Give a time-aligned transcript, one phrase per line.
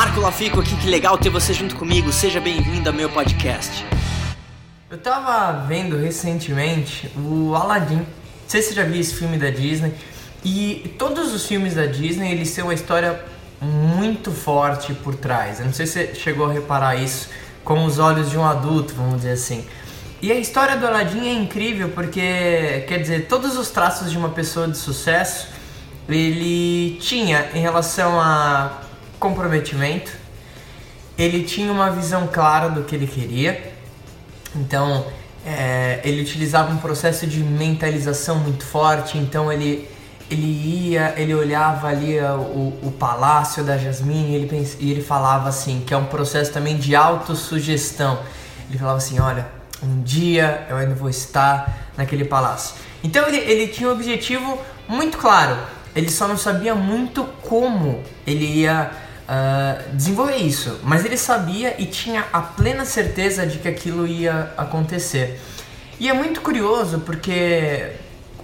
[0.00, 2.10] Marco Lafico aqui, que legal ter você junto comigo.
[2.10, 3.84] Seja bem-vindo ao meu podcast.
[4.90, 7.96] Eu tava vendo recentemente o Aladdin.
[7.96, 8.06] Não
[8.48, 9.92] sei se você já viu esse filme da Disney.
[10.42, 13.22] E todos os filmes da Disney, eles têm uma história
[13.60, 15.60] muito forte por trás.
[15.60, 17.28] Eu não sei se você chegou a reparar isso
[17.62, 19.66] com os olhos de um adulto, vamos dizer assim.
[20.22, 24.30] E a história do Aladdin é incrível porque, quer dizer, todos os traços de uma
[24.30, 25.48] pessoa de sucesso
[26.08, 28.88] ele tinha em relação a
[29.20, 30.10] comprometimento,
[31.16, 33.72] ele tinha uma visão clara do que ele queria,
[34.56, 35.06] então
[35.46, 39.88] é, ele utilizava um processo de mentalização muito forte, então ele
[40.30, 45.02] ele ia, ele olhava ali o, o palácio da Jasmine e ele, pens, e ele
[45.02, 48.20] falava assim, que é um processo também de autossugestão.
[48.68, 49.48] Ele falava assim, olha,
[49.82, 52.76] um dia eu ainda vou estar naquele palácio.
[53.02, 55.58] Então ele, ele tinha um objetivo muito claro,
[55.96, 58.88] ele só não sabia muito como ele ia
[59.30, 64.52] uh, desenvolver isso, mas ele sabia e tinha a plena certeza de que aquilo ia
[64.56, 65.40] acontecer.
[66.00, 67.92] E é muito curioso porque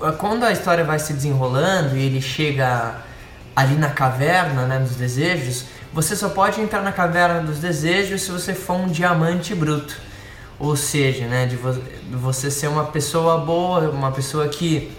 [0.00, 2.94] ah, quando a história vai se desenrolando e ele chega
[3.54, 8.30] ali na caverna, né, dos desejos, você só pode entrar na caverna dos desejos se
[8.30, 9.96] você for um diamante bruto.
[10.58, 11.74] Ou seja, né, de, vo
[12.10, 14.92] você ser uma pessoa boa, uma pessoa que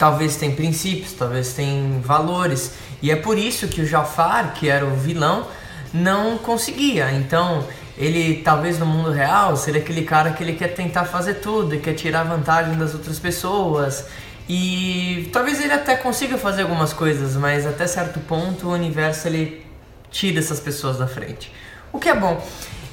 [0.00, 2.72] talvez tem princípios, talvez tem valores.
[3.02, 5.46] E é por isso que o Jafar, que era o vilão,
[5.92, 7.12] não conseguia.
[7.12, 7.66] Então,
[7.98, 11.80] ele talvez no mundo real seria aquele cara que ele quer tentar fazer tudo e
[11.80, 14.06] quer tirar vantagem das outras pessoas.
[14.48, 19.66] E talvez ele até consiga fazer algumas coisas, mas até certo ponto o universo ele
[20.10, 21.52] tira essas pessoas da frente.
[21.92, 22.42] O que é bom.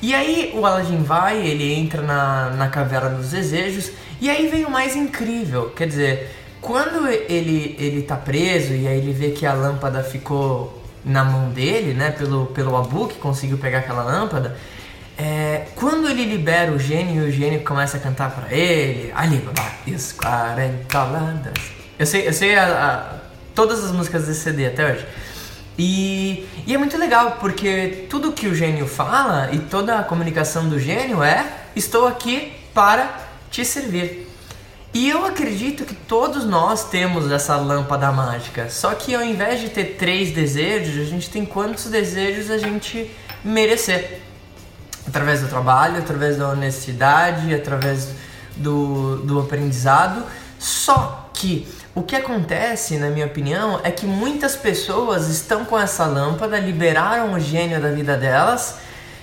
[0.02, 4.66] E aí o Aladdin vai, ele entra na, na caverna dos desejos, e aí vem
[4.66, 6.30] o mais incrível, quer dizer,
[6.62, 11.50] quando ele, ele tá preso e aí ele vê que a lâmpada ficou na mão
[11.50, 14.58] dele, né, pelo, pelo Abu que conseguiu pegar aquela lâmpada,
[15.18, 19.44] é, quando ele libera o gênio e o gênio começa a cantar para ele, ali
[19.88, 21.54] os 40 ladas.
[21.98, 23.18] Eu sei, eu sei a, a,
[23.56, 25.06] todas as músicas desse CD até hoje.
[25.78, 30.68] E, e é muito legal porque tudo que o gênio fala e toda a comunicação
[30.68, 33.10] do gênio é: estou aqui para
[33.50, 34.28] te servir.
[34.98, 38.68] E eu acredito que todos nós temos essa lâmpada mágica.
[38.68, 43.16] Só que ao invés de ter três desejos, a gente tem quantos desejos a gente
[43.44, 44.22] merecer.
[45.08, 48.10] Através do trabalho, através da honestidade, através
[48.56, 50.26] do, do aprendizado.
[50.58, 56.08] Só que o que acontece, na minha opinião, é que muitas pessoas estão com essa
[56.08, 58.80] lâmpada, liberaram o gênio da vida delas.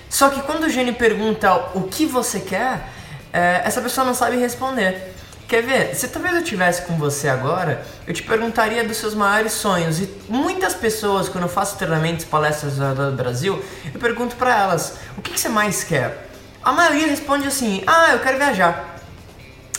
[0.09, 2.87] Só que quando o gênio pergunta o que você quer,
[3.33, 5.14] é, essa pessoa não sabe responder.
[5.47, 5.95] Quer ver?
[5.95, 9.99] Se talvez eu tivesse com você agora, eu te perguntaria dos seus maiores sonhos.
[9.99, 13.63] E muitas pessoas, quando eu faço treinamentos, palestras do Brasil,
[13.93, 16.29] eu pergunto para elas: o que, que, você mais quer?
[16.63, 18.97] A maioria responde assim: ah, eu quero viajar.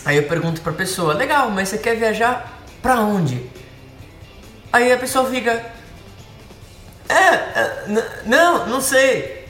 [0.04, 3.50] Aí eu pergunto pra pessoa: legal, mas você quer viajar pra onde?
[4.72, 5.50] Aí a pessoa fica:
[7.08, 9.48] é, é não, não sei.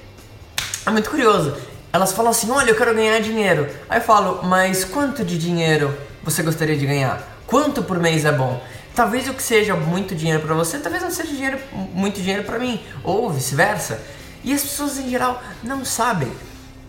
[0.86, 1.54] É muito curioso.
[1.92, 3.68] Elas falam assim: olha, eu quero ganhar dinheiro.
[3.86, 7.22] Aí eu falo: mas quanto de dinheiro você gostaria de ganhar?
[7.46, 8.60] Quanto por mês é bom?
[8.96, 11.58] Talvez o que seja muito dinheiro para você, talvez não seja dinheiro,
[11.94, 14.02] muito dinheiro para mim, ou vice-versa.
[14.42, 16.32] E as pessoas em geral não sabem.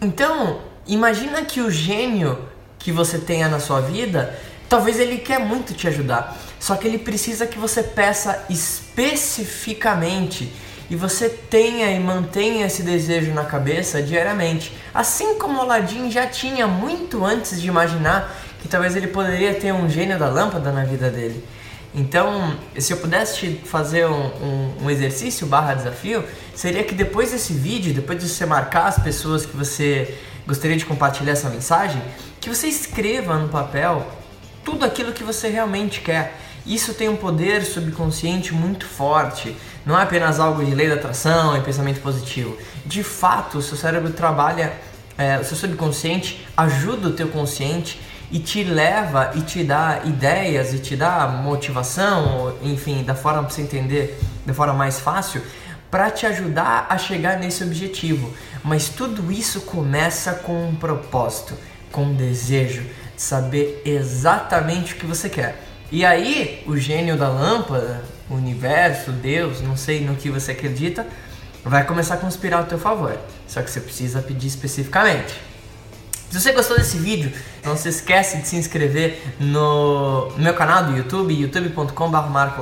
[0.02, 2.40] Então, imagina que o gênio
[2.80, 4.36] que você tenha na sua vida,
[4.68, 10.52] talvez ele quer muito te ajudar, só que ele precisa que você peça especificamente
[10.90, 14.72] e você tenha e mantenha esse desejo na cabeça diariamente.
[14.94, 20.18] Assim como Aladdin já tinha muito antes de imaginar talvez ele poderia ter um gênio
[20.18, 21.44] da lâmpada na vida dele.
[21.96, 26.24] Então, se eu pudesse te fazer um, um, um, exercício barra desafio,
[26.54, 30.86] seria que depois desse vídeo, depois de você marcar as pessoas que você gostaria de
[30.86, 32.02] compartilhar essa mensagem,
[32.40, 34.06] que você escreva no papel
[34.64, 36.38] tudo aquilo que você realmente quer.
[36.66, 39.56] Isso tem um poder subconsciente muito forte.
[39.86, 42.58] Não é apenas algo de lei da atração e pensamento positivo.
[42.86, 44.74] De fato, o seu cérebro trabalha,
[45.18, 50.74] é, o seu subconsciente ajuda o teu consciente e te leva e te dá ideias
[50.74, 55.42] e te dá motivação, enfim, da forma para você entender de forma mais fácil,
[55.90, 58.34] para te ajudar a chegar nesse objetivo.
[58.64, 61.54] Mas tudo isso começa com um propósito,
[61.92, 62.82] com um desejo
[63.16, 65.64] de saber exatamente o que você quer.
[65.90, 71.08] E aí, o gênio da lâmpada, o universo, Deus, não sei no que você acredita,
[71.64, 73.18] vai começar a conspirar ao teu favor.
[73.48, 75.34] Só que você precisa pedir especificamente.
[76.30, 77.32] Se você gostou desse vídeo,
[77.64, 82.62] não se esquece de se inscrever no meu canal do YouTube, youtube.com.br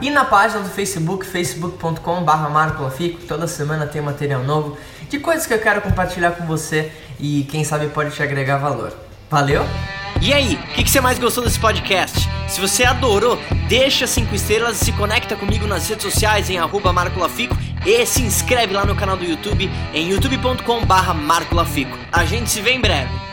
[0.00, 4.78] e na página do Facebook, facebook.com.br Toda semana tem material novo
[5.10, 6.90] de coisas que eu quero compartilhar com você
[7.20, 8.92] e quem sabe pode te agregar valor.
[9.30, 9.64] Valeu?
[10.22, 12.26] E aí, o que, que, você mais gostou desse podcast?
[12.48, 16.58] Se você adorou, deixa 5 estrelas e se conecta comigo nas redes sociais em
[16.92, 17.54] marcolafico
[17.86, 21.14] e se inscreve lá no canal do YouTube em youtube.com barra
[22.12, 23.23] A gente se vê em breve.